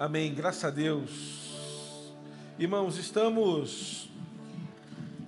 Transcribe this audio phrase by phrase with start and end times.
[0.00, 0.32] Amém.
[0.32, 2.14] Graças a Deus.
[2.56, 4.08] Irmãos, estamos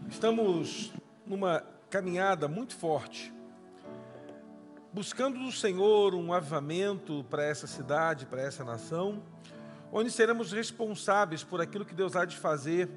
[0.08, 0.93] estamos
[1.27, 3.35] numa caminhada muito forte,
[4.93, 9.21] buscando do Senhor um avivamento para essa cidade, para essa nação,
[9.90, 12.88] onde seremos responsáveis por aquilo que Deus há de fazer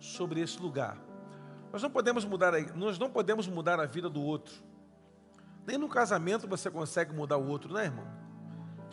[0.00, 0.98] sobre esse lugar.
[1.72, 4.54] Nós não podemos mudar, nós não podemos mudar a vida do outro.
[5.64, 8.21] Nem no casamento você consegue mudar o outro, né, irmão?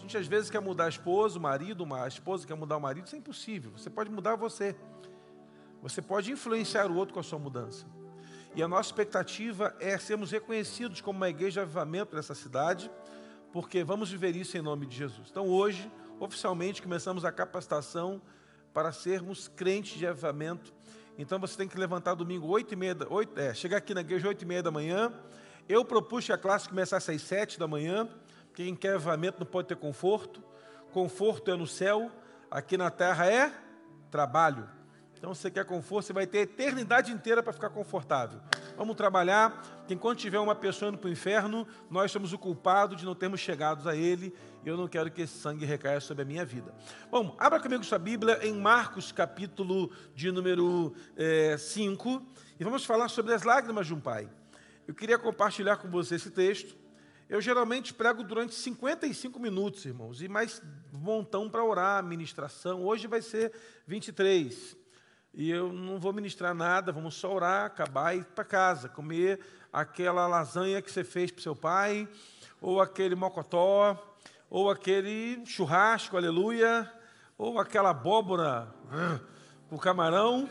[0.09, 3.05] Gente às vezes quer mudar a esposa, o marido, a esposa quer mudar o marido,
[3.05, 3.71] isso é impossível.
[3.77, 4.75] Você pode mudar você.
[5.83, 7.85] Você pode influenciar o outro com a sua mudança.
[8.55, 12.89] E a nossa expectativa é sermos reconhecidos como uma igreja de avivamento nessa cidade,
[13.53, 15.27] porque vamos viver isso em nome de Jesus.
[15.29, 18.19] Então hoje, oficialmente, começamos a capacitação
[18.73, 20.73] para sermos crentes de avivamento.
[21.19, 24.27] Então você tem que levantar domingo 8 e meia, 8, é, chegar aqui na igreja
[24.27, 25.13] 8 e meia da manhã.
[25.67, 28.09] Eu propus que a classe começasse às 7 da manhã,
[28.59, 30.43] quem quer avivamento não pode ter conforto.
[30.91, 32.11] Conforto é no céu,
[32.51, 33.53] aqui na terra é
[34.11, 34.67] trabalho.
[35.17, 38.41] Então, se você quer conforto, você vai ter a eternidade inteira para ficar confortável.
[38.75, 42.97] Vamos trabalhar, que enquanto tiver uma pessoa indo para o inferno, nós somos o culpado
[42.97, 44.35] de não termos chegado a Ele,
[44.65, 46.75] e eu não quero que esse sangue recaia sobre a minha vida.
[47.09, 50.93] Bom, abra comigo sua Bíblia em Marcos, capítulo de número
[51.57, 54.29] 5, é, e vamos falar sobre as lágrimas de um pai.
[54.85, 56.78] Eu queria compartilhar com você esse texto.
[57.29, 62.83] Eu geralmente prego durante 55 minutos, irmãos, e mais montão para orar, ministração.
[62.83, 63.53] Hoje vai ser
[63.85, 64.75] 23
[65.31, 69.39] e eu não vou ministrar nada, vamos só orar, acabar e ir para casa, comer
[69.71, 72.09] aquela lasanha que você fez para seu pai,
[72.59, 74.17] ou aquele mocotó,
[74.49, 76.91] ou aquele churrasco, aleluia,
[77.37, 78.73] ou aquela abóbora
[79.69, 80.49] com camarão,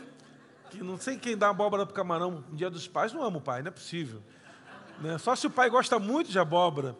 [0.69, 3.41] que não sei quem dá abóbora para camarão no dia dos pais, não ama o
[3.41, 4.23] pai, não é possível.
[5.01, 5.17] Né?
[5.17, 6.95] Só se o pai gosta muito de abóbora.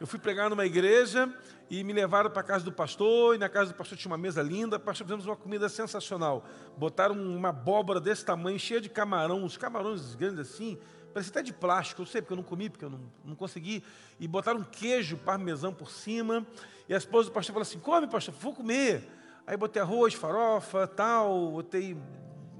[0.00, 1.32] Eu fui pregar numa igreja
[1.70, 4.18] e me levaram para a casa do pastor, e na casa do pastor tinha uma
[4.18, 6.44] mesa linda, pastor, fizemos uma comida sensacional.
[6.76, 10.78] Botaram uma abóbora desse tamanho, cheia de camarão, uns camarões grandes assim,
[11.12, 13.82] parecia até de plástico, eu sei porque eu não comi, porque eu não, não consegui,
[14.18, 16.46] e botaram um queijo parmesão por cima,
[16.88, 19.08] e a esposa do pastor falou assim, come pastor, vou comer.
[19.46, 21.96] Aí botei arroz, farofa, tal, botei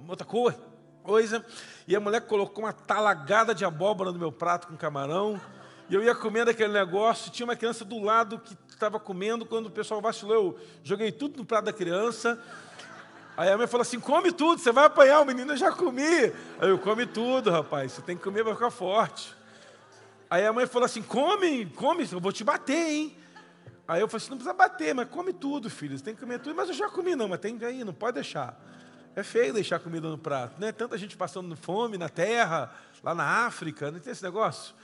[0.06, 0.58] outra coisa,
[1.04, 1.44] coisa,
[1.86, 5.38] e a mulher colocou uma talagada de abóbora no meu prato com camarão,
[5.88, 9.66] e eu ia comendo aquele negócio, tinha uma criança do lado que estava comendo, quando
[9.66, 12.42] o pessoal vacilou, eu joguei tudo no prato da criança.
[13.36, 16.32] Aí a mãe falou assim: come tudo, você vai apanhar, o menino eu já comi.
[16.58, 19.34] Aí eu come tudo, rapaz, você tem que comer para ficar forte.
[20.30, 23.16] Aí a mãe falou assim: come, come, eu vou te bater, hein?
[23.86, 26.38] Aí eu falei assim: não precisa bater, mas come tudo, filho, você tem que comer
[26.38, 26.54] tudo.
[26.54, 28.58] Mas eu já comi, não, mas tem aí, não pode deixar.
[29.16, 30.72] É feio deixar comida no prato, né?
[30.72, 34.74] Tanta gente passando fome na terra, lá na África, não tem esse negócio?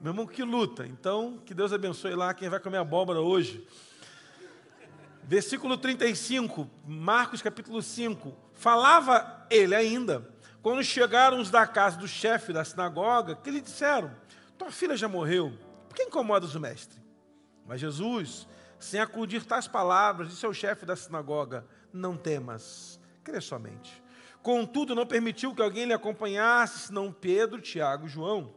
[0.00, 0.86] Meu irmão, que luta.
[0.86, 3.66] Então, que Deus abençoe lá quem vai comer abóbora hoje.
[5.22, 8.34] Versículo 35, Marcos capítulo 5.
[8.54, 10.28] Falava ele ainda,
[10.62, 14.10] quando chegaram os da casa do chefe da sinagoga, que lhe disseram:
[14.56, 15.52] Tua filha já morreu,
[15.88, 17.00] por que incomodas o mestre?
[17.66, 22.97] Mas Jesus, sem acudir tais palavras, disse ao chefe da sinagoga: Não temas,
[23.28, 24.02] crê somente.
[24.42, 28.54] Contudo, não permitiu que alguém lhe acompanhasse, senão Pedro, Tiago e João.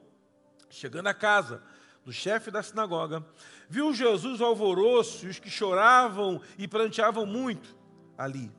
[0.69, 1.61] Chegando à casa
[2.05, 3.25] do chefe da sinagoga,
[3.67, 7.75] viu Jesus o alvoroço e os que choravam e pranteavam muito
[8.17, 8.49] ali.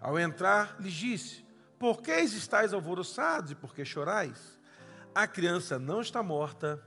[0.00, 1.44] Ao entrar, lhes disse:
[1.78, 4.60] Por que estáis alvoroçados e por que chorais?
[5.14, 6.80] A criança não está morta,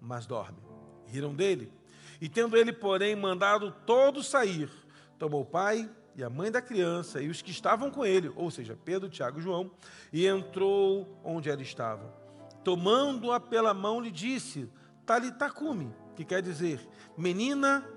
[0.00, 0.58] mas dorme.
[1.06, 1.72] Riram dele.
[2.20, 4.70] E tendo ele, porém, mandado todos sair,
[5.18, 8.50] tomou o pai e a mãe da criança e os que estavam com ele, ou
[8.50, 9.70] seja, Pedro, Tiago e João,
[10.12, 12.26] e entrou onde ela estava
[12.66, 14.68] tomando-a pela mão, lhe disse:
[15.06, 16.80] Talitacume, que quer dizer,
[17.16, 17.88] menina,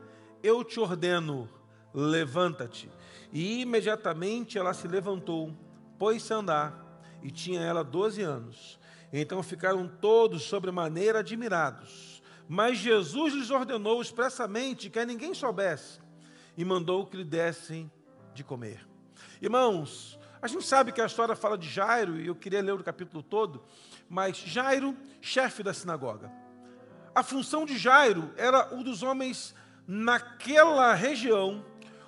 [0.43, 1.49] eu te ordeno,
[1.91, 2.87] levanta-te.
[3.33, 5.57] E imediatamente ela se levantou,
[5.97, 8.79] pôs-se a andar, e tinha ela doze anos.
[9.11, 12.21] Então ficaram todos sobremaneira admirados.
[12.47, 15.99] Mas Jesus lhes ordenou expressamente que ninguém soubesse,
[16.55, 17.91] e mandou que lhe dessem
[18.39, 18.87] de comer.
[19.41, 22.83] Irmãos, a gente sabe que a história fala de Jairo, e eu queria ler o
[22.83, 23.61] capítulo todo,
[24.09, 26.31] mas Jairo, chefe da sinagoga.
[27.13, 29.53] A função de Jairo era um dos homens
[29.85, 31.65] naquela região,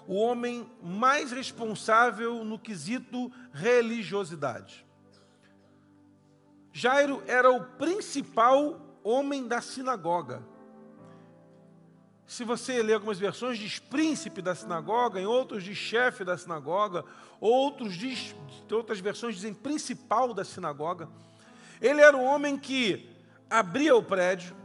[0.08, 4.86] o homem mais responsável no quesito religiosidade.
[6.72, 10.42] Jairo era o principal homem da sinagoga.
[12.32, 17.04] Se você ler algumas versões, diz príncipe da sinagoga, em outros diz chefe da sinagoga,
[17.42, 18.34] outros diz,
[18.72, 21.10] outras versões dizem principal da sinagoga.
[21.82, 23.14] Ele era um homem que
[23.50, 24.56] abria o prédio,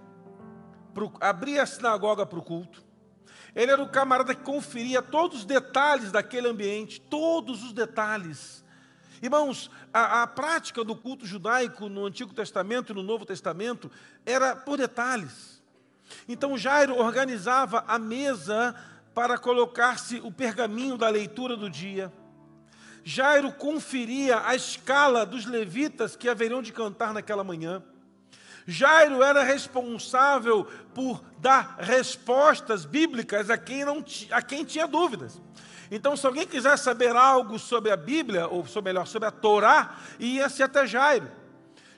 [1.21, 2.85] abria a sinagoga para o culto.
[3.53, 8.65] Ele era o camarada que conferia todos os detalhes daquele ambiente, todos os detalhes.
[9.21, 13.91] Irmãos, a, a, prática do culto judaico no Antigo Testamento e no Novo Testamento
[14.25, 15.56] era por detalhes.
[16.29, 18.75] Então Jairo organizava a mesa
[19.15, 22.13] para colocar-se o pergaminho da leitura do dia.
[23.03, 27.83] Jairo conferia a escala dos levitas que haveriam de cantar naquela manhã.
[28.67, 35.41] Jairo era responsável por dar respostas bíblicas a quem, não, a quem tinha dúvidas.
[35.89, 40.63] Então, se alguém quiser saber algo sobre a Bíblia, ou melhor, sobre a Torá, ia-se
[40.63, 41.31] até Jairo.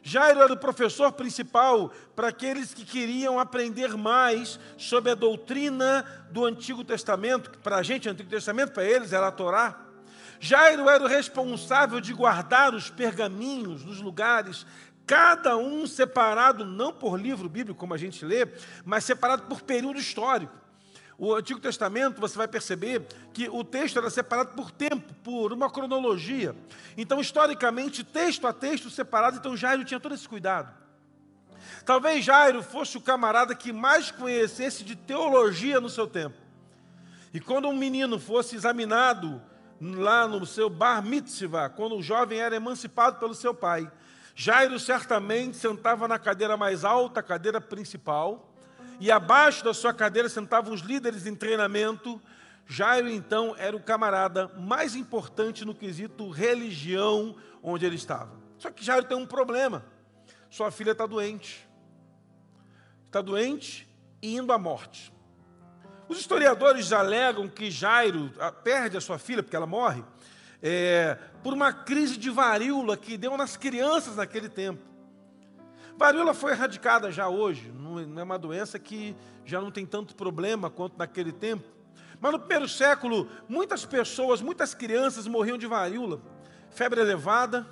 [0.02, 6.44] Jairo era o professor principal para aqueles que queriam aprender mais sobre a doutrina do
[6.44, 9.84] Antigo Testamento, que para a gente, o Antigo Testamento, para eles era a Torá.
[10.40, 14.64] Jairo era o responsável de guardar os pergaminhos nos lugares
[15.08, 18.46] cada um separado não por livro bíblico, como a gente lê,
[18.84, 20.52] mas separado por período histórico.
[21.20, 25.68] O Antigo Testamento, você vai perceber que o texto era separado por tempo, por uma
[25.68, 26.54] cronologia.
[26.96, 30.72] Então, historicamente, texto a texto separado, então Jairo tinha todo esse cuidado.
[31.84, 36.36] Talvez Jairo fosse o camarada que mais conhecesse de teologia no seu tempo.
[37.34, 39.42] E quando um menino fosse examinado
[39.80, 43.90] lá no seu bar mitzvah, quando o jovem era emancipado pelo seu pai,
[44.36, 48.47] Jairo certamente sentava na cadeira mais alta, a cadeira principal,
[49.00, 52.20] e abaixo da sua cadeira sentavam os líderes em treinamento.
[52.66, 58.32] Jairo, então, era o camarada mais importante no quesito religião onde ele estava.
[58.58, 59.84] Só que Jairo tem um problema.
[60.50, 61.66] Sua filha está doente.
[63.06, 63.88] Está doente
[64.20, 65.12] e indo à morte.
[66.08, 70.02] Os historiadores alegam que Jairo ah, perde a sua filha, porque ela morre,
[70.62, 74.82] é, por uma crise de varíola que deu nas crianças naquele tempo.
[75.98, 80.70] Varíola foi erradicada já hoje, não é uma doença que já não tem tanto problema
[80.70, 81.64] quanto naquele tempo.
[82.20, 86.22] Mas no primeiro século, muitas pessoas, muitas crianças morriam de varíola,
[86.70, 87.66] febre elevada,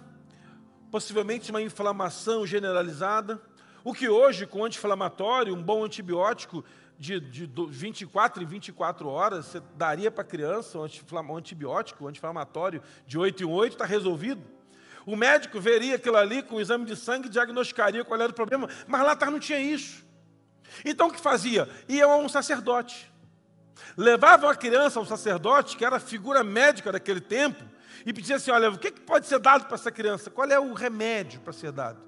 [0.90, 3.40] possivelmente uma inflamação generalizada,
[3.84, 6.64] o que hoje, com anti-inflamatório, um bom antibiótico,
[6.98, 12.82] de, de 24 em 24 horas, você daria para a criança um antibiótico, um anti-inflamatório
[13.06, 14.55] de 8 em 8, está resolvido.
[15.06, 18.68] O médico veria aquilo ali com o exame de sangue, diagnosticaria qual era o problema,
[18.88, 20.04] mas lá atrás não tinha isso.
[20.84, 21.68] Então o que fazia?
[21.88, 23.10] Ia a um sacerdote.
[23.96, 27.62] Levava a criança ao sacerdote, que era a figura médica daquele tempo,
[28.04, 30.28] e pedia assim: olha, o que pode ser dado para essa criança?
[30.28, 32.00] Qual é o remédio para ser dado?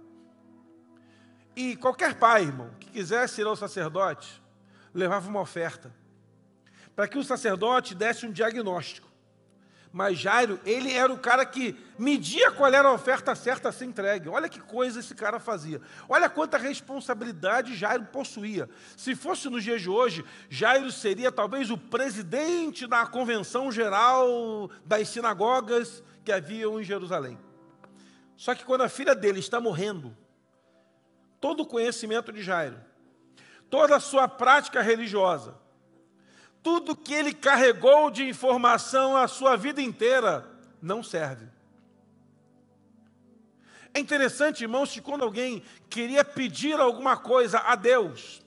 [1.54, 4.42] E qualquer pai, irmão, que quisesse ir ao sacerdote,
[4.92, 5.94] levava uma oferta,
[6.96, 9.07] para que o sacerdote desse um diagnóstico.
[9.93, 13.87] Mas Jairo, ele era o cara que media qual era a oferta certa a ser
[13.87, 14.29] entregue.
[14.29, 15.81] Olha que coisa esse cara fazia.
[16.08, 18.69] Olha quanta responsabilidade Jairo possuía.
[18.96, 25.08] Se fosse nos dias de hoje, Jairo seria talvez o presidente da convenção geral das
[25.08, 27.38] sinagogas que haviam em Jerusalém.
[28.37, 30.17] Só que quando a filha dele está morrendo,
[31.41, 32.88] todo o conhecimento de Jairo
[33.70, 35.55] toda a sua prática religiosa,
[36.69, 40.47] tudo que ele carregou de informação a sua vida inteira,
[40.82, 41.49] não serve.
[43.94, 48.43] É interessante, irmãos, que quando alguém queria pedir alguma coisa a Deus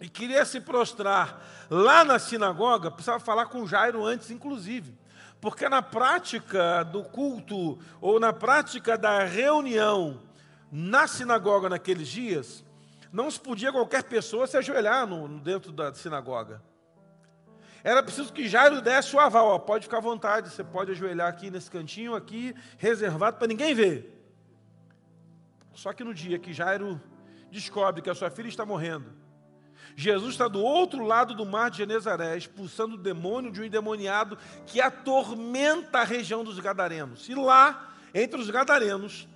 [0.00, 4.96] e queria se prostrar lá na sinagoga, precisava falar com Jairo antes, inclusive.
[5.38, 10.22] Porque na prática do culto ou na prática da reunião
[10.70, 12.64] na sinagoga naqueles dias,
[13.12, 16.71] não se podia qualquer pessoa se ajoelhar no, dentro da sinagoga.
[17.84, 21.28] Era preciso que Jairo desse o aval, ó, pode ficar à vontade, você pode ajoelhar
[21.28, 24.22] aqui nesse cantinho aqui, reservado para ninguém ver.
[25.74, 27.00] Só que no dia que Jairo
[27.50, 29.12] descobre que a sua filha está morrendo,
[29.96, 34.38] Jesus está do outro lado do mar de Genezaré, expulsando o demônio de um endemoniado
[34.66, 37.28] que atormenta a região dos Gadarenos.
[37.28, 39.28] E lá, entre os Gadarenos,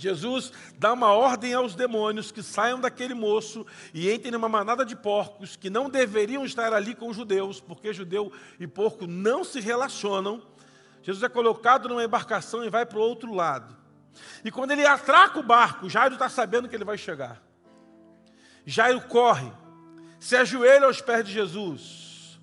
[0.00, 4.94] Jesus dá uma ordem aos demônios que saiam daquele moço e entrem numa manada de
[4.94, 9.60] porcos que não deveriam estar ali com os judeus, porque judeu e porco não se
[9.60, 10.42] relacionam.
[11.02, 13.76] Jesus é colocado numa embarcação e vai para o outro lado.
[14.44, 17.42] E quando ele atraca o barco, Jairo está sabendo que ele vai chegar.
[18.64, 19.50] Jairo corre,
[20.20, 22.38] se ajoelha aos pés de Jesus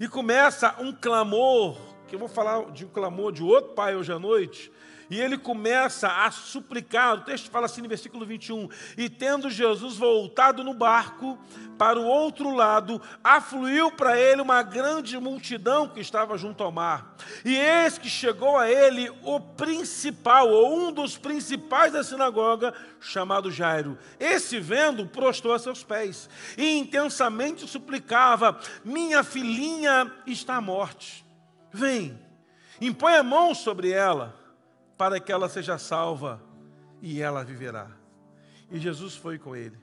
[0.00, 4.10] e começa um clamor que eu vou falar de um clamor de outro pai hoje
[4.10, 4.72] à noite,
[5.10, 9.96] e ele começa a suplicar, o texto fala assim no versículo 21, e tendo Jesus
[9.96, 11.38] voltado no barco
[11.78, 17.16] para o outro lado, afluiu para ele uma grande multidão que estava junto ao mar.
[17.44, 23.50] E eis que chegou a ele o principal, ou um dos principais da sinagoga, chamado
[23.50, 23.96] Jairo.
[24.18, 31.24] Esse vendo, prostrou a seus pés e intensamente suplicava: Minha filhinha está à morte.
[31.72, 32.18] Vem,
[32.80, 34.37] impõe a mão sobre ela
[34.98, 36.42] para que ela seja salva
[37.00, 37.86] e ela viverá.
[38.70, 39.78] E Jesus foi com ele.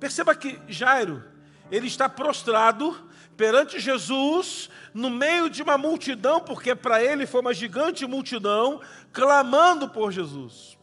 [0.00, 1.22] Perceba que Jairo,
[1.70, 7.54] ele está prostrado perante Jesus, no meio de uma multidão, porque para ele foi uma
[7.54, 8.80] gigante multidão,
[9.12, 10.76] clamando por Jesus.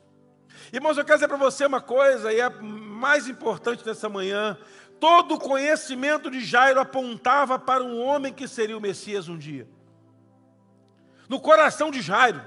[0.71, 4.57] Irmãos, eu quero dizer para você uma coisa, e é mais importante nessa manhã:
[4.99, 9.67] todo o conhecimento de Jairo apontava para um homem que seria o Messias um dia.
[11.27, 12.41] No coração de Jairo,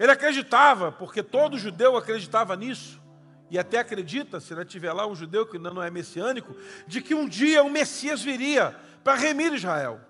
[0.00, 2.98] ele acreditava, porque todo judeu acreditava nisso,
[3.50, 7.02] e até acredita, se não tiver lá um judeu que ainda não é messiânico, de
[7.02, 10.00] que um dia o Messias viria para remir Israel.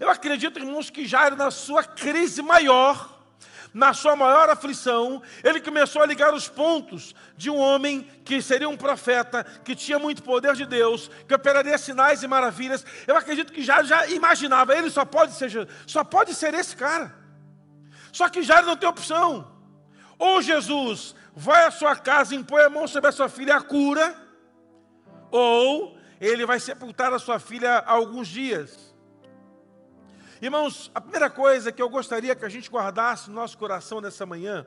[0.00, 3.16] Eu acredito, irmãos, que Jairo, na sua crise maior,
[3.72, 8.68] na sua maior aflição, ele começou a ligar os pontos de um homem que seria
[8.68, 12.84] um profeta, que tinha muito poder de Deus, que operaria sinais e maravilhas.
[13.06, 17.27] Eu acredito que Jairo já imaginava, ele só pode ser, só pode ser esse cara.
[18.18, 19.46] Só que Jairo não tem opção.
[20.18, 24.12] Ou Jesus vai à sua casa, impõe a mão sobre a sua filha a cura,
[25.30, 28.92] ou ele vai sepultar a sua filha há alguns dias.
[30.42, 34.26] Irmãos, a primeira coisa que eu gostaria que a gente guardasse no nosso coração nessa
[34.26, 34.66] manhã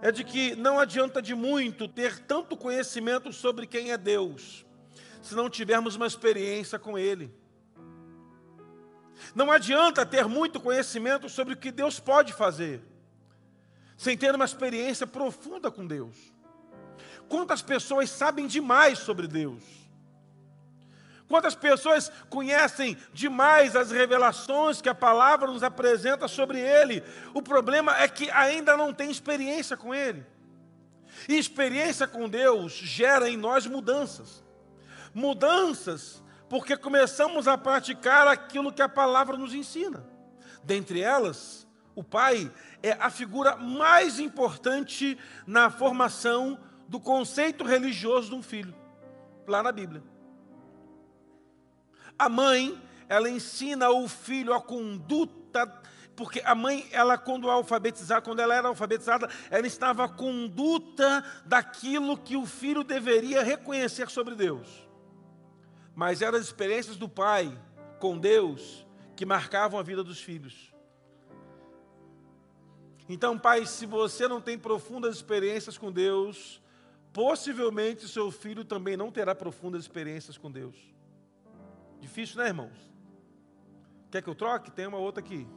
[0.00, 4.64] é de que não adianta de muito ter tanto conhecimento sobre quem é Deus,
[5.20, 7.34] se não tivermos uma experiência com Ele.
[9.34, 12.82] Não adianta ter muito conhecimento sobre o que Deus pode fazer,
[13.96, 16.16] sem ter uma experiência profunda com Deus.
[17.28, 19.62] Quantas pessoas sabem demais sobre Deus?
[21.28, 27.04] Quantas pessoas conhecem demais as revelações que a palavra nos apresenta sobre Ele?
[27.34, 30.24] O problema é que ainda não tem experiência com Ele.
[31.28, 34.42] E experiência com Deus gera em nós mudanças.
[35.12, 40.04] Mudanças porque começamos a praticar aquilo que a palavra nos ensina.
[40.64, 42.50] Dentre elas, o pai
[42.82, 48.74] é a figura mais importante na formação do conceito religioso de um filho,
[49.46, 50.02] lá na Bíblia.
[52.18, 55.66] A mãe, ela ensina o filho a conduta,
[56.16, 62.16] porque a mãe, ela quando alfabetizada, quando ela era alfabetizada, ela ensinava a conduta daquilo
[62.16, 64.87] que o filho deveria reconhecer sobre Deus
[65.98, 67.60] mas eram as experiências do pai
[67.98, 68.86] com Deus
[69.16, 70.72] que marcavam a vida dos filhos.
[73.08, 76.62] Então, pai, se você não tem profundas experiências com Deus,
[77.12, 80.76] possivelmente seu filho também não terá profundas experiências com Deus.
[81.98, 82.78] Difícil, né, irmãos?
[84.08, 84.70] Quer que eu troque?
[84.70, 85.48] Tem uma outra aqui.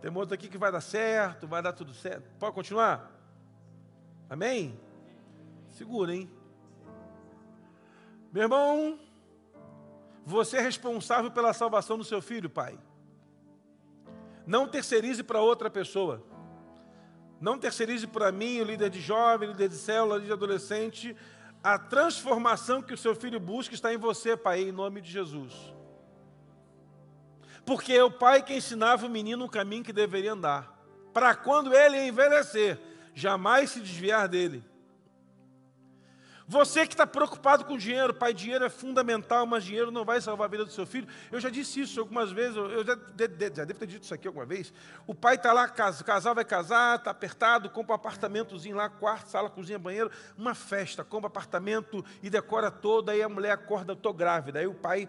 [0.00, 2.28] Tem uma outra aqui que vai dar certo, vai dar tudo certo.
[2.36, 3.08] Pode continuar?
[4.28, 4.76] Amém?
[5.68, 6.28] Segura, hein?
[8.32, 8.98] Meu irmão,
[10.24, 12.78] você é responsável pela salvação do seu filho, pai.
[14.46, 16.22] Não terceirize para outra pessoa.
[17.40, 21.16] Não terceirize para mim, o líder de jovem, líder de célula, líder de adolescente.
[21.62, 25.54] A transformação que o seu filho busca está em você, pai, em nome de Jesus.
[27.64, 30.76] Porque é o pai que ensinava o menino o caminho que deveria andar.
[31.12, 32.78] Para quando ele envelhecer,
[33.14, 34.64] jamais se desviar dele.
[36.50, 40.48] Você que está preocupado com dinheiro, pai, dinheiro é fundamental, mas dinheiro não vai salvar
[40.48, 41.06] a vida do seu filho.
[41.30, 42.98] Eu já disse isso algumas vezes, eu já,
[43.54, 44.72] já devo ter dito isso aqui alguma vez.
[45.06, 49.28] O pai está lá, o casal vai casar, está apertado, compra um apartamentozinho lá, quarto,
[49.28, 54.12] sala, cozinha, banheiro, uma festa, compra apartamento e decora toda, aí a mulher acorda, estou
[54.12, 54.58] grávida.
[54.58, 55.08] Aí o pai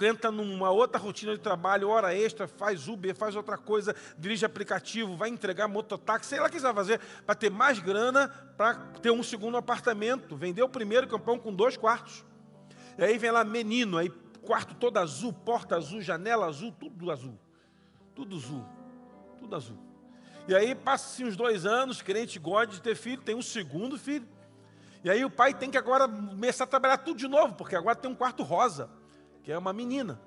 [0.00, 5.16] entra numa outra rotina de trabalho, hora extra, faz Uber, faz outra coisa, dirige aplicativo,
[5.16, 8.74] vai entregar mototáxi, sei lá o que você vai fazer, para ter mais grana, para
[9.02, 10.36] ter um segundo apartamento.
[10.36, 12.24] Vendeu o primeiro campão com dois quartos.
[12.96, 17.38] E aí vem lá menino, aí quarto todo azul, porta azul, janela azul, tudo azul.
[18.14, 18.64] Tudo azul.
[19.38, 19.78] Tudo azul.
[20.48, 24.26] E aí passa-se uns dois anos, crente gosta de ter filho, tem um segundo filho.
[25.04, 27.94] E aí o pai tem que agora começar a trabalhar tudo de novo, porque agora
[27.94, 29.01] tem um quarto rosa
[29.42, 30.20] que é uma menina.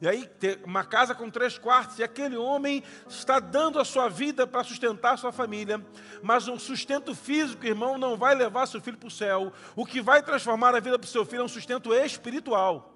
[0.00, 0.28] E aí,
[0.64, 5.14] uma casa com três quartos, e aquele homem está dando a sua vida para sustentar
[5.14, 5.84] a sua família,
[6.22, 9.52] mas o sustento físico, irmão, não vai levar seu filho para o céu.
[9.74, 12.92] O que vai transformar a vida para o seu filho é um sustento espiritual.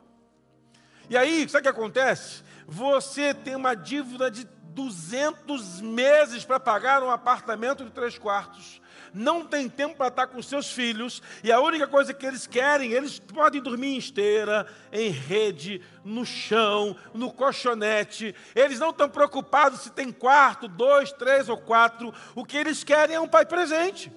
[1.09, 2.43] E aí, sabe o que acontece?
[2.67, 8.83] Você tem uma dívida de 200 meses para pagar um apartamento de três quartos.
[9.13, 12.93] Não tem tempo para estar com seus filhos, e a única coisa que eles querem,
[12.93, 18.35] eles podem dormir em esteira, em rede, no chão, no colchonete.
[18.55, 22.13] Eles não estão preocupados se tem quarto, dois, três ou quatro.
[22.35, 24.13] O que eles querem é um pai presente.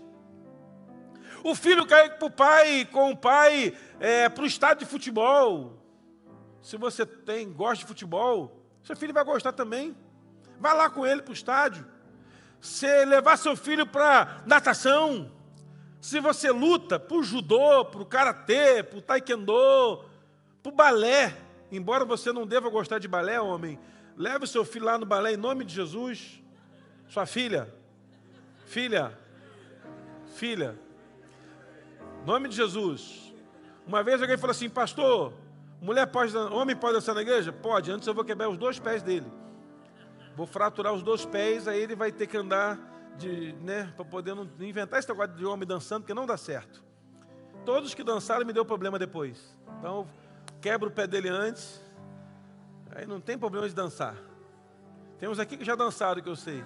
[1.44, 5.82] O filho ir para o pai, com o pai, é, para o estádio de futebol.
[6.62, 9.96] Se você tem, gosta de futebol, seu filho vai gostar também.
[10.60, 11.86] Vai lá com ele para o estádio.
[12.62, 15.32] Se levar seu filho para natação.
[16.00, 20.06] Se você luta o judô, o karatê, o taekwondo,
[20.63, 21.36] o balé.
[21.72, 23.80] Embora você não deva gostar de balé, homem,
[24.15, 26.41] leve seu filho lá no balé em nome de Jesus.
[27.08, 27.74] Sua filha,
[28.65, 29.18] filha,
[30.36, 30.77] filha,
[32.25, 33.34] nome de Jesus.
[33.86, 35.34] Uma vez alguém falou assim, pastor,
[35.82, 37.51] mulher pode, homem pode dançar na igreja?
[37.51, 39.25] Pode, antes eu vou quebrar os dois pés dele.
[40.36, 42.80] Vou fraturar os dois pés, aí ele vai ter que andar
[43.18, 46.84] de, né, para poder não inventar esse negócio de homem dançando, porque não dá certo.
[47.66, 49.56] Todos que dançaram me deu problema depois.
[49.80, 50.08] Então,
[50.60, 51.82] quebra o pé dele antes.
[52.96, 54.16] Aí não tem problema de dançar.
[55.20, 56.64] Temos aqui que já dançaram, que eu sei.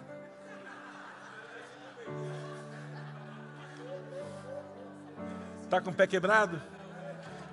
[5.69, 6.62] Tá com o pé quebrado?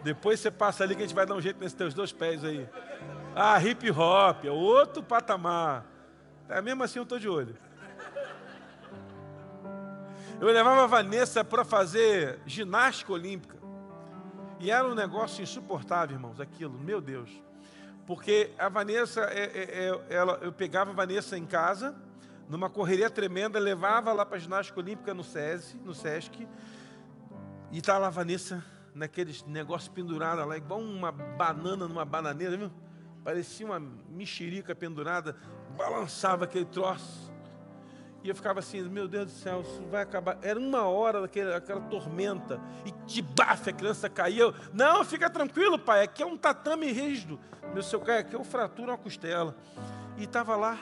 [0.05, 2.45] Depois você passa ali que a gente vai dar um jeito nesses teus dois pés
[2.45, 2.69] aí.
[3.35, 5.92] Ah, hip hop, é outro patamar.
[6.61, 7.57] Mesmo assim eu estou de olho.
[10.41, 13.57] Eu levava a Vanessa para fazer ginástica olímpica.
[14.59, 17.31] E era um negócio insuportável, irmãos, aquilo, meu Deus.
[18.07, 21.95] Porque a Vanessa, é, é, é, ela, eu pegava a Vanessa em casa,
[22.49, 26.49] numa correria tremenda, levava lá para a ginástica olímpica no SESI, no SESC,
[27.71, 32.71] e estava lá a Vanessa naqueles negócios pendurados lá, igual uma banana numa bananeira, viu?
[33.25, 35.37] Parecia uma mexerica pendurada,
[35.77, 37.33] balançava aquele troço.
[38.25, 40.39] E eu ficava assim, meu Deus do céu, isso vai acabar.
[40.43, 42.61] Era uma hora daquela aquela tormenta.
[42.85, 44.53] E de bafe a criança caía.
[44.73, 46.05] não, fica tranquilo, pai.
[46.05, 47.39] Aqui é um tatame rígido.
[47.75, 49.57] Meu seu cai aqui eu fraturo uma costela.
[50.17, 50.79] E estava lá.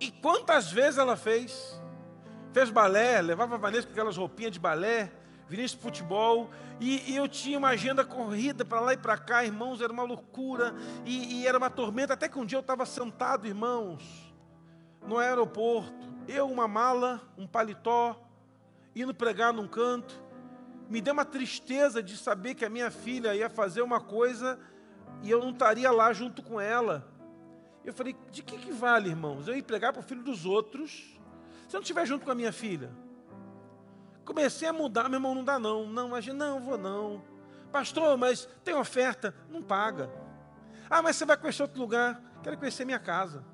[0.00, 1.80] E quantas vezes ela fez?
[2.52, 5.12] Fez balé, levava a Vanessa com aquelas roupinhas de balé.
[5.50, 9.80] Vinícius Futebol, e, e, eu tinha uma agenda corrida para lá e para cá, irmãos,
[9.80, 10.72] era uma loucura,
[11.04, 14.32] e, e era uma tormenta, até que um dia eu estava sentado, irmãos,
[15.04, 18.16] no aeroporto, eu, uma mala, um paletó,
[18.94, 20.22] indo pregar num canto,
[20.88, 24.56] me deu uma tristeza de saber que a minha filha ia fazer uma coisa
[25.20, 27.08] e eu não estaria lá junto com ela.
[27.84, 29.48] Eu falei, de que, que vale, irmãos?
[29.48, 31.18] Eu ir pregar para o filho dos outros,
[31.68, 32.90] se eu não estiver junto com a minha filha?
[34.24, 35.86] Comecei a mudar, meu irmão, não dá não.
[35.86, 37.22] Não, mas não, vou não.
[37.72, 39.34] Pastor, mas tem oferta?
[39.48, 40.10] Não paga.
[40.88, 42.20] Ah, mas você vai conhecer outro lugar?
[42.42, 43.44] Quero conhecer minha casa.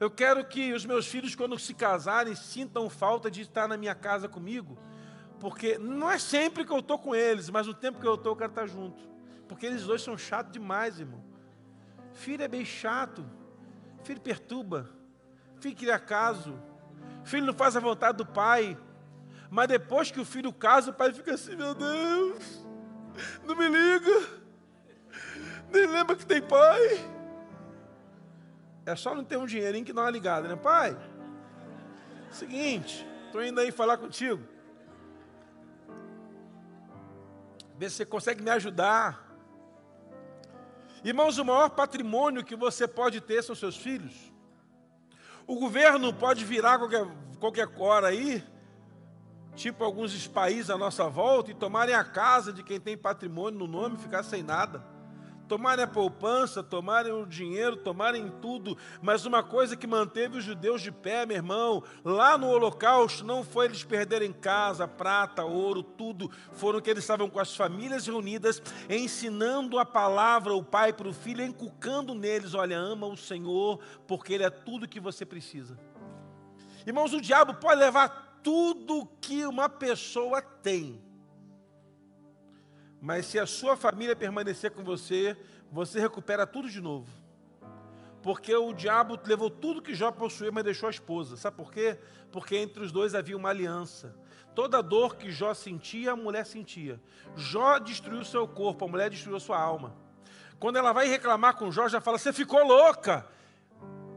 [0.00, 3.94] Eu quero que os meus filhos, quando se casarem, sintam falta de estar na minha
[3.94, 4.78] casa comigo.
[5.38, 8.32] Porque não é sempre que eu estou com eles, mas no tempo que eu estou,
[8.32, 9.08] eu quero estar junto.
[9.46, 11.22] Porque eles dois são chatos demais, irmão.
[12.12, 13.24] Filho é bem chato.
[14.02, 14.88] Filho perturba.
[15.60, 16.54] Filho cria caso.
[17.24, 18.78] Filho não faz a vontade do pai.
[19.50, 22.64] Mas depois que o filho casa, o pai fica assim: meu Deus,
[23.44, 24.28] não me liga,
[25.72, 26.80] nem lembra que tem pai.
[28.86, 30.96] É só não ter um dinheirinho que dá uma ligada, né, pai?
[32.30, 34.40] Seguinte, estou indo aí falar contigo.
[37.76, 39.26] Ver se você consegue me ajudar.
[41.02, 44.32] Irmãos, o maior patrimônio que você pode ter são seus filhos.
[45.46, 47.06] O governo pode virar qualquer,
[47.40, 48.44] qualquer hora aí
[49.54, 53.66] tipo alguns países à nossa volta, e tomarem a casa de quem tem patrimônio no
[53.66, 54.82] nome e ficar sem nada.
[55.50, 60.80] Tomarem a poupança, tomarem o dinheiro, tomarem tudo, mas uma coisa que manteve os judeus
[60.80, 66.30] de pé, meu irmão, lá no Holocausto, não foi eles perderem casa, prata, ouro, tudo,
[66.52, 71.12] foram que eles estavam com as famílias reunidas, ensinando a palavra, o pai para o
[71.12, 75.76] filho, encucando neles: olha, ama o Senhor, porque Ele é tudo que você precisa.
[76.86, 81.00] Irmãos, o diabo pode levar tudo que uma pessoa tem.
[83.00, 85.36] Mas se a sua família permanecer com você,
[85.70, 87.08] você recupera tudo de novo.
[88.22, 91.36] Porque o diabo levou tudo que Jó possuía, mas deixou a esposa.
[91.36, 91.98] Sabe por quê?
[92.30, 94.14] Porque entre os dois havia uma aliança.
[94.54, 97.00] Toda dor que Jó sentia, a mulher sentia.
[97.34, 99.96] Jó destruiu seu corpo, a mulher destruiu sua alma.
[100.58, 103.26] Quando ela vai reclamar com Jó, já fala: Você ficou louca.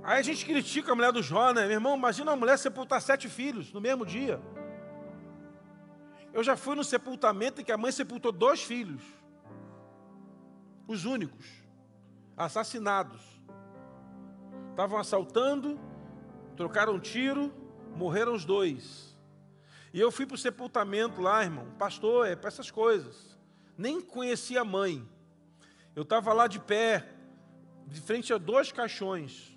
[0.03, 1.61] Aí a gente critica a mulher do Jó, né?
[1.61, 4.39] Meu irmão, imagina uma mulher sepultar sete filhos no mesmo dia.
[6.33, 9.01] Eu já fui no sepultamento em que a mãe sepultou dois filhos.
[10.87, 11.45] Os únicos.
[12.35, 13.21] assassinados.
[14.71, 15.79] Estavam assaltando,
[16.57, 17.53] trocaram tiro,
[17.95, 19.15] morreram os dois.
[19.93, 21.67] E eu fui para o sepultamento lá, irmão.
[21.77, 23.37] Pastor, é para essas coisas.
[23.77, 25.07] Nem conhecia a mãe.
[25.95, 27.07] Eu estava lá de pé,
[27.85, 29.52] de frente a dois caixões.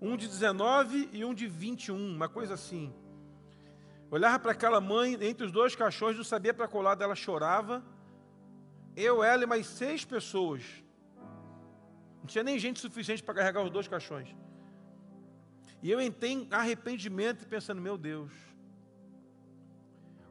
[0.00, 2.94] Um de 19 e um de 21, uma coisa assim.
[4.10, 7.84] Olhava para aquela mãe, entre os dois caixões, não sabia para qual lado ela chorava.
[8.96, 10.62] Eu, ela e mais seis pessoas.
[12.20, 14.34] Não tinha nem gente suficiente para carregar os dois caixões.
[15.82, 18.32] E eu entrei em arrependimento pensando, meu Deus,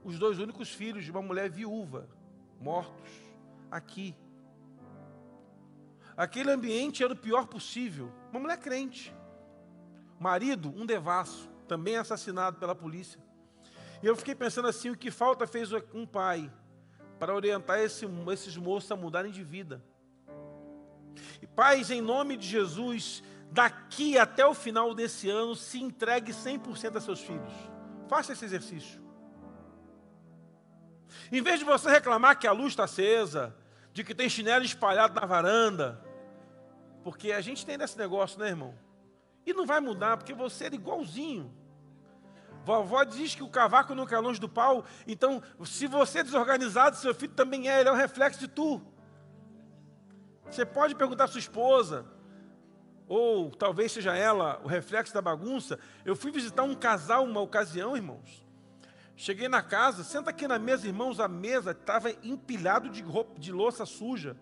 [0.04, 2.10] os dois únicos filhos de uma mulher viúva,
[2.60, 3.12] mortos,
[3.70, 4.16] aqui.
[6.16, 8.12] Aquele ambiente era o pior possível.
[8.32, 9.14] Uma mulher crente.
[10.20, 13.20] Marido, um devasso, também assassinado pela polícia.
[14.02, 16.52] E eu fiquei pensando assim: o que falta fez um pai
[17.20, 19.84] para orientar esse, esses moços a mudarem de vida.
[21.42, 26.96] E pais, em nome de Jesus, daqui até o final desse ano, se entregue 100%
[26.96, 27.54] a seus filhos.
[28.08, 29.02] Faça esse exercício.
[31.32, 33.56] Em vez de você reclamar que a luz está acesa,
[33.94, 36.02] de que tem chinelo espalhado na varanda,
[37.04, 38.76] porque a gente tem desse negócio, né, irmão?
[39.48, 41.50] E não vai mudar, porque você era igualzinho.
[42.66, 46.98] Vovó diz que o cavaco nunca é longe do pau, então, se você é desorganizado,
[46.98, 48.82] seu filho também é, ele é um reflexo de tu.
[50.52, 52.06] Você pode perguntar à sua esposa,
[53.08, 55.80] ou talvez seja ela o reflexo da bagunça.
[56.04, 58.46] Eu fui visitar um casal uma ocasião, irmãos.
[59.16, 63.54] Cheguei na casa, senta aqui na mesa, irmãos, a mesa estava empilhado de roupa, de
[63.54, 64.36] louça suja.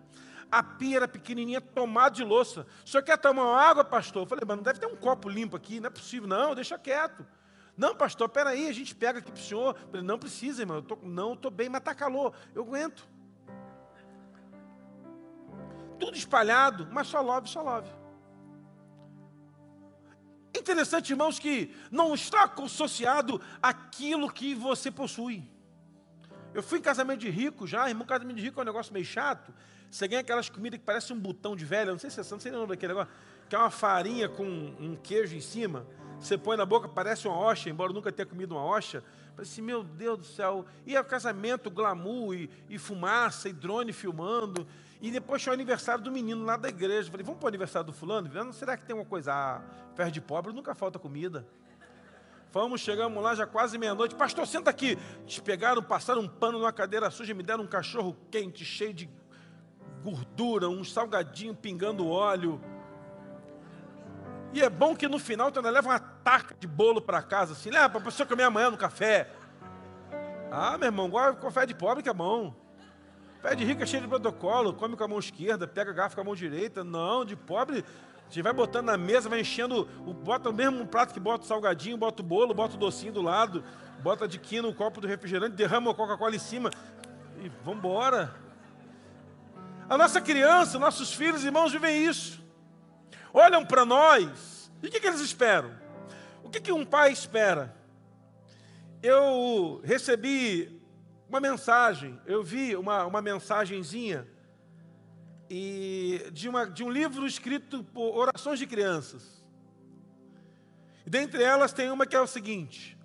[0.50, 2.66] A pia era pequenininha, tomada de louça.
[2.84, 4.22] O senhor quer tomar uma água, pastor?
[4.22, 6.28] Eu falei, mas não deve ter um copo limpo aqui, não é possível.
[6.28, 7.26] Não, deixa quieto.
[7.76, 9.76] Não, pastor, peraí, a gente pega aqui para o senhor.
[9.76, 10.76] Eu falei, não precisa, irmão.
[10.76, 12.32] Eu tô, não, estou bem, mas está calor.
[12.54, 13.06] Eu aguento.
[15.98, 17.90] Tudo espalhado, mas só love, só love.
[20.56, 25.48] Interessante, irmãos, que não está associado aquilo que você possui.
[26.54, 29.04] Eu fui em casamento de rico já, irmão, casamento de rico é um negócio meio
[29.04, 29.52] chato.
[29.90, 32.40] Você ganha aquelas comidas que parece um botão de velha, não sei se você não
[32.40, 33.12] sei o nome daquele negócio,
[33.48, 35.86] que é uma farinha com um queijo em cima.
[36.18, 39.02] Você põe na boca, parece uma hoxa, embora nunca tenha comido uma hoxa.
[39.34, 40.64] Parece assim, meu Deus do céu.
[40.86, 44.66] E é o casamento, glamour, e, e fumaça, e drone filmando.
[45.00, 47.10] E depois tinha o aniversário do menino lá da igreja.
[47.10, 48.30] falei, vamos para o aniversário do fulano?
[48.32, 49.32] Não, será que tem uma coisa?
[49.32, 49.62] Ah,
[49.94, 51.46] ferro de pobre nunca falta comida.
[52.50, 54.14] Vamos, chegamos lá, já quase meia-noite.
[54.14, 54.96] Pastor, senta aqui.
[55.26, 59.10] Te pegaram, passaram um pano numa cadeira suja, me deram um cachorro quente, cheio de
[60.10, 62.60] gordura, um salgadinho pingando óleo.
[64.52, 67.52] E é bom que no final tu ainda leva uma taca de bolo para casa,
[67.52, 69.28] assim, leva para você comer amanhã no café.
[70.50, 72.54] Ah, meu irmão, agora café de pobre que é bom.
[73.42, 76.22] Pé de rico é cheio de protocolo, come com a mão esquerda, pega garfo com
[76.22, 76.84] a mão direita.
[76.84, 77.84] Não, de pobre,
[78.28, 79.84] gente vai botando na mesa, vai enchendo,
[80.24, 83.22] bota o mesmo prato que bota o salgadinho, bota o bolo, bota o docinho do
[83.22, 83.62] lado,
[84.02, 86.70] bota de quina o copo do refrigerante, derrama a Coca-Cola em cima
[87.40, 88.45] e vamos embora.
[89.88, 92.42] A nossa criança, nossos filhos irmãos vivem isso.
[93.32, 95.70] Olham para nós, e o que, que eles esperam?
[96.42, 97.76] O que, que um pai espera?
[99.00, 100.82] Eu recebi
[101.28, 104.26] uma mensagem, eu vi uma, uma mensagenzinha
[105.48, 109.44] e de, uma, de um livro escrito por orações de crianças.
[111.04, 112.98] E dentre elas tem uma que é o seguinte: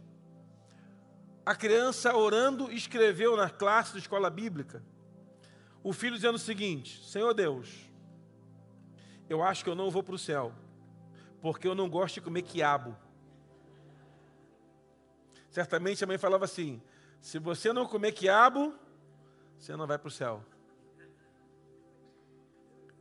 [1.46, 4.84] a criança orando escreveu na classe da escola bíblica,
[5.84, 7.90] o filho dizendo o seguinte: Senhor Deus,
[9.30, 10.54] eu acho que eu não vou para o céu,
[11.42, 12.96] porque eu não gosto de comer quiabo.
[15.50, 16.82] Certamente a mãe falava assim:
[17.20, 18.74] se você não comer quiabo,
[19.58, 20.44] você não vai para o céu.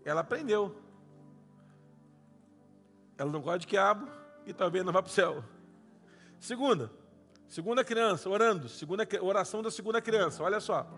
[0.05, 0.77] Ela aprendeu.
[3.17, 4.09] Ela não gosta de quiabo
[4.47, 5.45] e talvez não vá para o céu.
[6.39, 6.91] Segunda,
[7.47, 10.43] segunda criança, orando, segunda oração da segunda criança.
[10.43, 10.91] Olha só.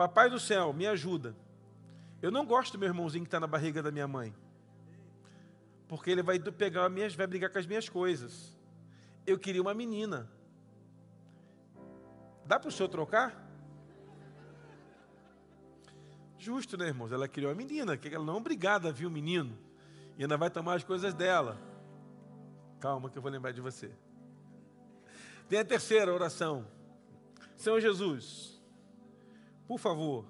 [0.00, 1.36] Papai do céu, me ajuda.
[2.22, 4.34] Eu não gosto do meu irmãozinho que está na barriga da minha mãe.
[5.86, 8.58] Porque ele vai pegar minhas, vai brigar com as minhas coisas.
[9.26, 10.26] Eu queria uma menina.
[12.46, 13.46] Dá para o senhor trocar?
[16.38, 17.12] Justo, né, irmãos?
[17.12, 19.54] Ela criou a menina, que ela não é obrigada a vir o menino.
[20.16, 21.58] E ainda vai tomar as coisas dela.
[22.80, 23.90] Calma que eu vou lembrar de você.
[25.46, 26.66] Tem a terceira oração.
[27.54, 28.58] Senhor Jesus,
[29.70, 30.24] por favor,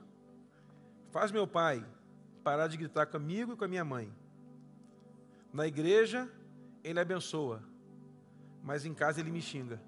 [1.08, 1.82] faz meu pai
[2.44, 4.14] parar de gritar comigo e com a minha mãe.
[5.50, 6.30] Na igreja,
[6.84, 7.62] ele abençoa,
[8.62, 9.80] mas em casa ele me xinga.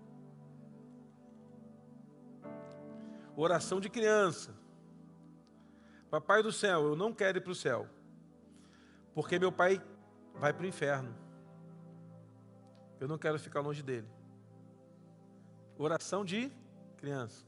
[3.37, 4.55] Oração de criança.
[6.11, 7.87] Papai do céu, eu não quero ir para o céu.
[9.13, 9.83] Porque meu pai
[10.35, 11.15] vai para o inferno.
[12.99, 14.09] Eu não quero ficar longe dele.
[15.77, 16.51] Oração de
[16.97, 17.45] criança.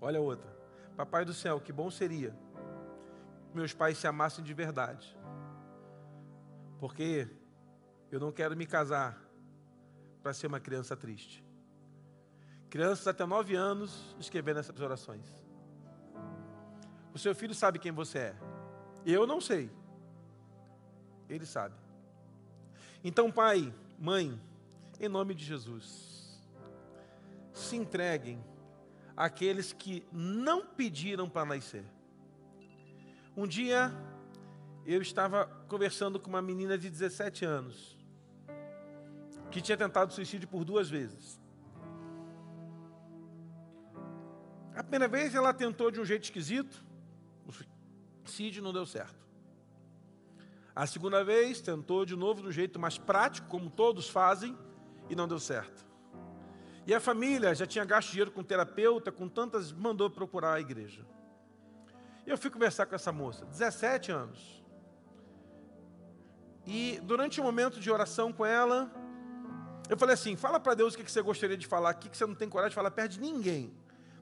[0.00, 0.59] Olha outra.
[0.96, 2.34] Papai do céu, que bom seria
[3.54, 5.16] meus pais se amassem de verdade.
[6.78, 7.28] Porque
[8.10, 9.20] eu não quero me casar
[10.22, 11.44] para ser uma criança triste.
[12.68, 15.26] Crianças até nove anos escrevendo essas orações.
[17.12, 18.36] O seu filho sabe quem você é.
[19.04, 19.70] Eu não sei.
[21.28, 21.74] Ele sabe.
[23.02, 24.40] Então, pai, mãe,
[25.00, 26.38] em nome de Jesus,
[27.52, 28.42] se entreguem
[29.20, 31.84] àqueles que não pediram para nascer.
[33.36, 33.92] Um dia,
[34.86, 37.98] eu estava conversando com uma menina de 17 anos,
[39.50, 41.38] que tinha tentado suicídio por duas vezes.
[44.74, 46.82] A primeira vez ela tentou de um jeito esquisito,
[47.46, 47.52] o
[48.24, 49.20] suicídio não deu certo.
[50.74, 54.56] A segunda vez tentou de novo um jeito mais prático, como todos fazem,
[55.10, 55.89] e não deu certo.
[56.90, 61.06] E a família já tinha gasto dinheiro com terapeuta, com tantas, mandou procurar a igreja.
[62.26, 64.60] E eu fui conversar com essa moça, 17 anos.
[66.66, 68.90] E durante um momento de oração com ela,
[69.88, 72.26] eu falei assim: fala para Deus o que você gostaria de falar aqui, que você
[72.26, 73.72] não tem coragem de falar perto de ninguém.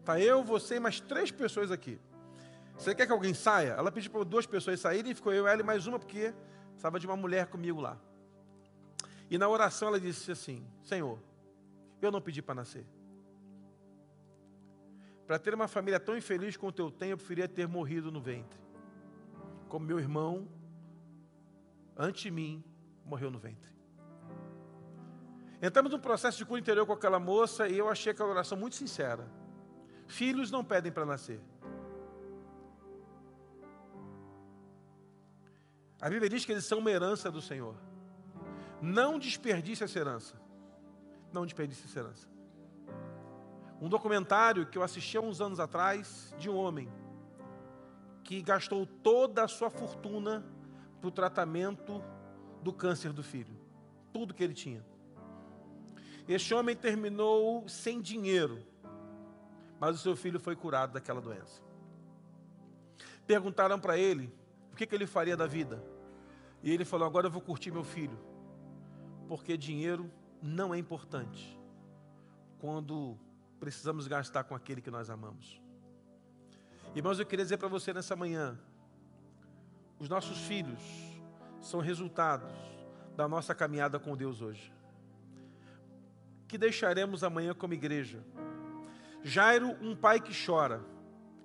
[0.05, 1.99] Tá eu, você e mais três pessoas aqui.
[2.77, 3.77] Você quer que alguém saia?
[3.79, 6.35] Ela pediu para duas pessoas saírem, ficou eu, ela e mais uma, porque
[6.77, 7.97] estava de uma mulher comigo lá.
[9.31, 11.19] E na oração ela disse assim: Senhor,
[12.07, 12.87] eu não pedi para nascer.
[15.27, 18.59] Para ter uma família tão infeliz quanto eu tenho, eu preferia ter morrido no ventre.
[19.69, 20.49] Como meu irmão,
[21.97, 22.65] antes de mim,
[23.05, 23.77] morreu no ventre.
[25.61, 28.77] Entramos num processo de cura interior com aquela moça e eu achei aquela oração muito
[28.77, 29.29] sincera.
[30.07, 31.41] Filhos não pedem para nascer.
[36.01, 37.75] A Bíblia diz que eles são uma herança do Senhor.
[38.81, 40.48] Não desperdice essa herança.
[41.33, 42.29] Não desperdice essa herança.
[43.81, 46.91] Um documentário que eu assisti há uns anos atrás de um homem
[48.25, 50.45] que gastou toda a sua fortuna
[51.01, 52.03] para o tratamento
[52.63, 53.57] do câncer do filho.
[54.13, 54.85] Tudo que ele tinha.
[56.27, 58.67] Este homem terminou sem dinheiro
[59.81, 61.63] mas o seu filho foi curado daquela doença.
[63.27, 64.33] Perguntaram para ele
[64.73, 65.83] o que, que ele faria da vida.
[66.63, 68.19] E ele falou: Agora eu vou curtir meu filho,
[69.29, 70.11] porque dinheiro
[70.43, 71.59] não é importante
[72.59, 73.17] quando
[73.59, 75.61] precisamos gastar com aquele que nós amamos.
[76.95, 78.59] Irmãos, eu queria dizer para você nessa manhã:
[79.99, 80.81] os nossos filhos
[81.61, 82.53] são resultados
[83.17, 84.73] da nossa caminhada com Deus hoje.
[86.47, 88.25] Que deixaremos amanhã como igreja
[89.23, 90.81] Jairo, um pai que chora.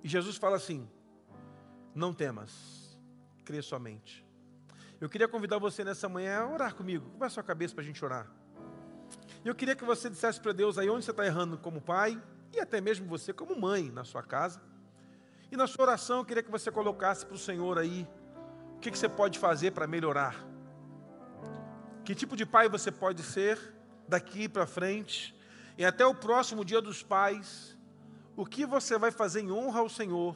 [0.04, 0.88] E Jesus fala assim:
[1.94, 2.98] Não temas,
[3.44, 4.26] crê somente.
[5.02, 7.10] Eu queria convidar você nessa manhã a orar comigo.
[7.10, 8.32] Curva a sua cabeça para a gente orar.
[9.46, 12.22] Eu queria que você dissesse para Deus aí onde você está errando como pai,
[12.54, 14.62] e até mesmo você como mãe na sua casa.
[15.52, 18.08] E na sua oração eu queria que você colocasse para o Senhor aí
[18.76, 20.36] o que, que você pode fazer para melhorar.
[22.06, 23.60] Que tipo de pai você pode ser
[24.08, 25.36] daqui para frente
[25.78, 27.78] e até o próximo dia dos pais,
[28.36, 30.36] o que você vai fazer em honra ao Senhor,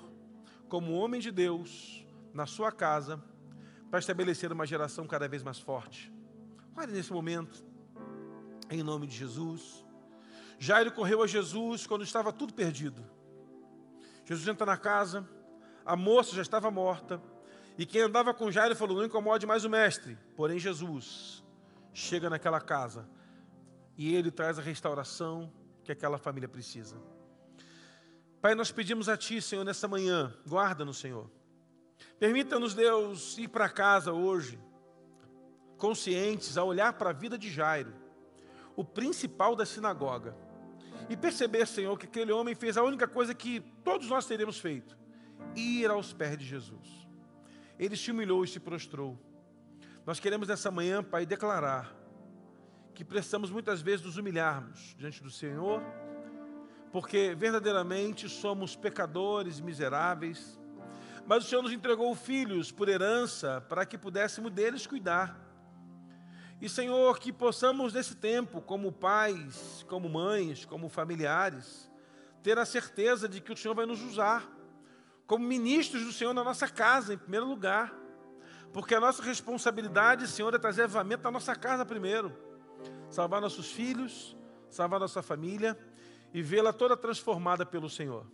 [0.67, 3.23] como homem de Deus, na sua casa,
[3.89, 6.11] para estabelecer uma geração cada vez mais forte.
[6.75, 7.63] Olha nesse momento,
[8.69, 9.85] em nome de Jesus.
[10.59, 13.03] Jairo correu a Jesus quando estava tudo perdido.
[14.25, 15.27] Jesus entra na casa,
[15.85, 17.21] a moça já estava morta,
[17.77, 20.17] e quem andava com Jairo falou: Não incomode mais o mestre.
[20.35, 21.43] Porém, Jesus
[21.93, 23.07] chega naquela casa
[23.97, 25.51] e Ele traz a restauração
[25.83, 26.95] que aquela família precisa.
[28.41, 31.29] Pai, nós pedimos a Ti, Senhor, nessa manhã, guarda-nos, Senhor.
[32.19, 34.59] Permita-nos, Deus, ir para casa hoje,
[35.77, 37.93] conscientes a olhar para a vida de Jairo,
[38.77, 40.35] o principal da sinagoga,
[41.09, 44.95] e perceber, Senhor, que aquele homem fez a única coisa que todos nós teríamos feito:
[45.55, 47.07] ir aos pés de Jesus.
[47.79, 49.17] Ele se humilhou e se prostrou.
[50.05, 51.93] Nós queremos nessa manhã, Pai, declarar
[52.93, 55.81] que precisamos muitas vezes nos humilharmos diante do Senhor,
[56.91, 60.59] porque verdadeiramente somos pecadores miseráveis,
[61.25, 65.46] mas o Senhor nos entregou filhos por herança para que pudéssemos deles cuidar.
[66.59, 71.89] E Senhor, que possamos nesse tempo, como pais, como mães, como familiares,
[72.41, 74.51] ter a certeza de que o Senhor vai nos usar
[75.27, 77.93] como ministros do Senhor na nossa casa, em primeiro lugar.
[78.73, 82.47] Porque a nossa responsabilidade, Senhor, é trazer avamento na nossa casa primeiro
[83.09, 84.35] salvar nossos filhos,
[84.69, 85.77] salvar nossa família
[86.33, 88.25] e vê-la toda transformada pelo Senhor.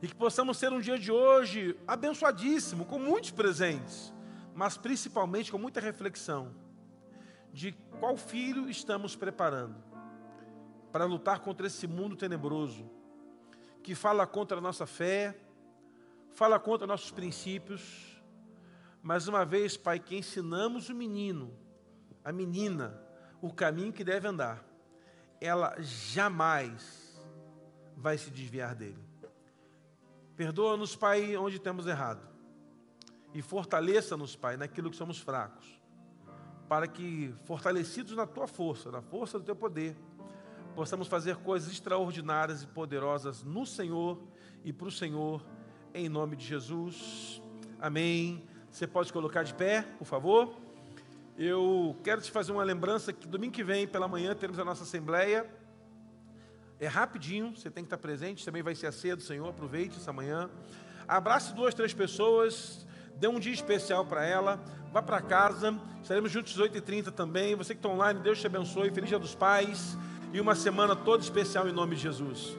[0.00, 4.12] E que possamos ser um dia de hoje abençoadíssimo, com muitos presentes,
[4.54, 6.54] mas principalmente com muita reflexão
[7.56, 9.82] de qual filho estamos preparando
[10.92, 12.84] para lutar contra esse mundo tenebroso
[13.82, 15.34] que fala contra a nossa fé,
[16.32, 18.22] fala contra nossos princípios.
[19.02, 21.50] Mais uma vez, Pai, que ensinamos o menino,
[22.22, 23.02] a menina,
[23.40, 24.62] o caminho que deve andar,
[25.40, 27.18] ela jamais
[27.96, 29.02] vai se desviar dele.
[30.36, 32.28] Perdoa-nos, Pai, onde temos errado
[33.32, 35.80] e fortaleça-nos, Pai, naquilo que somos fracos,
[36.68, 39.96] para que, fortalecidos na tua força, na força do teu poder,
[40.74, 44.18] possamos fazer coisas extraordinárias e poderosas no Senhor
[44.64, 45.44] e para o Senhor,
[45.94, 47.40] em nome de Jesus.
[47.80, 48.44] Amém.
[48.70, 50.54] Você pode colocar de pé, por favor.
[51.38, 54.82] Eu quero te fazer uma lembrança que domingo que vem, pela manhã, teremos a nossa
[54.82, 55.48] assembleia.
[56.78, 59.96] É rapidinho, você tem que estar presente, também vai ser a ceia do Senhor, aproveite
[59.96, 60.50] essa manhã.
[61.08, 62.85] Abrace duas, três pessoas,
[63.16, 64.60] dê um dia especial para ela,
[64.92, 67.54] vá para casa, estaremos juntos às 8h30 também.
[67.54, 69.96] Você que está online, Deus te abençoe, feliz dia dos pais
[70.32, 72.56] e uma semana toda especial em nome de Jesus.